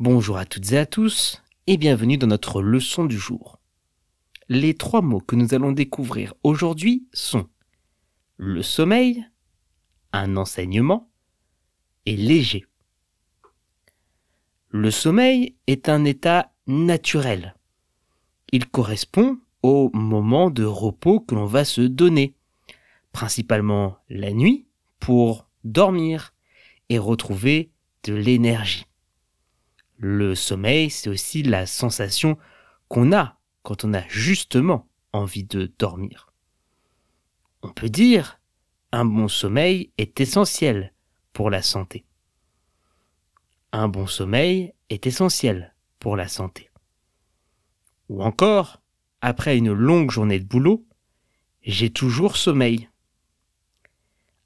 Bonjour 0.00 0.38
à 0.38 0.44
toutes 0.44 0.72
et 0.72 0.78
à 0.78 0.86
tous 0.86 1.40
et 1.68 1.76
bienvenue 1.76 2.18
dans 2.18 2.26
notre 2.26 2.60
leçon 2.60 3.04
du 3.04 3.16
jour. 3.16 3.60
Les 4.48 4.74
trois 4.74 5.02
mots 5.02 5.20
que 5.20 5.36
nous 5.36 5.54
allons 5.54 5.70
découvrir 5.70 6.34
aujourd'hui 6.42 7.06
sont 7.12 7.48
le 8.36 8.60
sommeil, 8.62 9.24
un 10.12 10.36
enseignement 10.36 11.08
et 12.06 12.16
léger. 12.16 12.66
Le 14.70 14.90
sommeil 14.90 15.54
est 15.68 15.88
un 15.88 16.04
état 16.04 16.50
naturel. 16.66 17.54
Il 18.50 18.66
correspond 18.66 19.38
au 19.62 19.90
moment 19.94 20.50
de 20.50 20.64
repos 20.64 21.20
que 21.20 21.36
l'on 21.36 21.46
va 21.46 21.64
se 21.64 21.82
donner, 21.82 22.34
principalement 23.12 23.98
la 24.08 24.32
nuit, 24.32 24.66
pour 24.98 25.48
dormir 25.62 26.34
et 26.88 26.98
retrouver 26.98 27.70
de 28.02 28.12
l'énergie. 28.12 28.86
Le 29.96 30.34
sommeil, 30.34 30.90
c'est 30.90 31.08
aussi 31.08 31.42
la 31.42 31.66
sensation 31.66 32.36
qu'on 32.88 33.12
a 33.12 33.38
quand 33.62 33.84
on 33.84 33.94
a 33.94 34.06
justement 34.08 34.88
envie 35.12 35.44
de 35.44 35.72
dormir. 35.78 36.32
On 37.62 37.70
peut 37.70 37.88
dire, 37.88 38.40
un 38.92 39.04
bon 39.04 39.28
sommeil 39.28 39.92
est 39.98 40.20
essentiel 40.20 40.92
pour 41.32 41.50
la 41.50 41.62
santé. 41.62 42.04
Un 43.72 43.88
bon 43.88 44.06
sommeil 44.06 44.72
est 44.90 45.06
essentiel 45.06 45.74
pour 45.98 46.16
la 46.16 46.28
santé. 46.28 46.70
Ou 48.08 48.22
encore, 48.22 48.82
après 49.20 49.56
une 49.56 49.72
longue 49.72 50.10
journée 50.10 50.38
de 50.38 50.44
boulot, 50.44 50.86
j'ai 51.62 51.90
toujours 51.90 52.36
sommeil. 52.36 52.88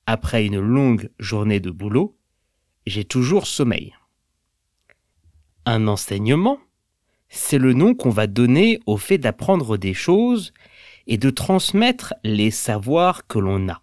Après 0.06 0.46
une 0.46 0.60
longue 0.60 1.10
journée 1.18 1.60
de 1.60 1.70
boulot, 1.70 2.16
j'ai 2.86 3.04
toujours 3.04 3.46
sommeil. 3.46 3.92
Un 5.70 5.86
enseignement, 5.86 6.58
c'est 7.28 7.58
le 7.58 7.74
nom 7.74 7.94
qu'on 7.94 8.08
va 8.08 8.26
donner 8.26 8.80
au 8.86 8.96
fait 8.96 9.18
d'apprendre 9.18 9.76
des 9.76 9.92
choses 9.92 10.54
et 11.06 11.18
de 11.18 11.28
transmettre 11.28 12.14
les 12.24 12.50
savoirs 12.50 13.26
que 13.26 13.38
l'on 13.38 13.68
a. 13.68 13.82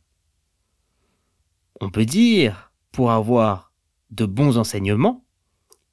On 1.82 1.92
peut 1.92 2.08
dire, 2.08 2.72
pour 2.92 3.12
avoir 3.12 3.72
de 4.10 4.26
bons 4.26 4.58
enseignements, 4.58 5.24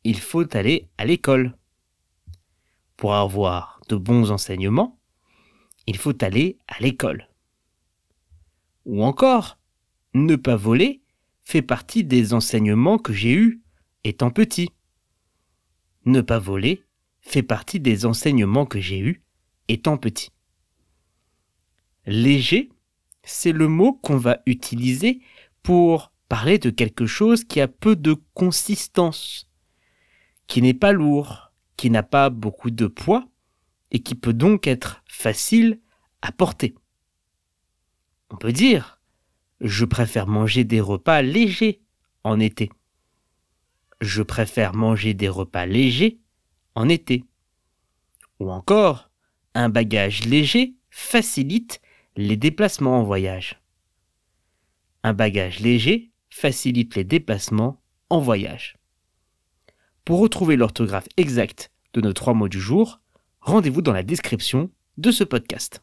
il 0.03 0.19
faut 0.19 0.47
aller 0.57 0.89
à 0.97 1.05
l'école. 1.05 1.59
Pour 2.97 3.13
avoir 3.15 3.79
de 3.91 3.97
bons 3.97 4.31
enseignements, 4.31 4.99
il 5.87 5.99
faut 5.99 6.25
aller 6.25 6.57
à 6.69 6.81
l'école. 6.81 7.29
Ou 8.87 9.05
encore, 9.05 9.59
ne 10.15 10.37
pas 10.37 10.57
voler 10.57 11.03
fait 11.45 11.61
partie 11.61 12.03
des 12.03 12.33
enseignements 12.33 12.97
que 12.97 13.13
j'ai 13.13 13.35
eus 13.35 13.61
étant 14.05 14.31
petit 14.31 14.71
ne 16.05 16.21
pas 16.21 16.39
voler 16.39 16.83
fait 17.21 17.43
partie 17.43 17.81
des 17.81 18.05
enseignements 18.05 18.67
que 18.67 18.81
j'ai 18.81 18.99
eus 18.99 19.23
étant 19.69 19.97
petit. 19.97 20.31
Léger, 22.07 22.71
c'est 23.23 23.53
le 23.53 23.69
mot 23.69 23.93
qu'on 23.93 24.17
va 24.17 24.41
utiliser 24.47 25.21
pour 25.63 26.13
parler 26.29 26.59
de 26.59 26.71
quelque 26.71 27.07
chose 27.07 27.45
qui 27.45 27.61
a 27.61 27.69
peu 27.69 27.95
de 27.95 28.17
consistance, 28.35 29.49
qui 30.47 30.63
n'est 30.63 30.75
pas 30.75 30.93
lourd, 30.93 31.53
qui 31.77 31.91
n'a 31.91 32.03
pas 32.03 32.31
beaucoup 32.31 32.71
de 32.71 32.87
poids 32.87 33.29
et 33.93 34.01
qui 34.01 34.15
peut 34.15 34.33
donc 34.33 34.67
être 34.67 35.03
facile 35.07 35.81
à 36.23 36.33
porter. 36.33 36.75
On 38.31 38.37
peut 38.37 38.53
dire, 38.53 39.01
je 39.61 39.85
préfère 39.85 40.27
manger 40.27 40.65
des 40.65 40.81
repas 40.81 41.23
légers 41.23 41.83
en 42.25 42.41
été 42.41 42.71
je 44.03 44.23
préfère 44.23 44.75
manger 44.75 45.15
des 45.15 45.29
repas 45.29 45.65
légers 45.65 46.19
en 46.75 46.89
été. 46.89 47.25
Ou 48.41 48.51
encore, 48.51 49.11
un 49.55 49.69
bagage 49.69 50.25
léger 50.25 50.75
facilite 50.91 51.81
les 52.17 52.37
déplacements 52.37 52.99
en 52.99 53.05
voyage. 53.05 53.63
Un 55.05 55.15
bagage 55.15 55.61
léger 55.61 56.11
facilite 56.31 56.97
les 56.97 57.05
déplacements 57.05 57.81
en 58.11 58.19
voyage. 58.19 58.77
Pour 60.05 60.19
retrouver 60.19 60.57
l'orthographe 60.57 61.09
exacte 61.17 61.71
de 61.93 62.01
nos 62.01 62.13
trois 62.13 62.35
mots 62.35 62.49
du 62.49 62.61
jour, 62.61 63.01
rendez-vous 63.41 63.83
dans 63.83 63.93
la 63.93 64.03
description 64.03 64.71
de 64.99 65.13
ce 65.13 65.23
podcast. 65.23 65.81